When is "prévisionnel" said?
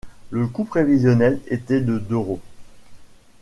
0.65-1.39